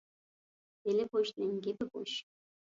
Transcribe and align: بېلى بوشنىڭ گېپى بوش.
بېلى 0.85 1.05
بوشنىڭ 1.11 1.53
گېپى 1.69 1.89
بوش. 1.93 2.17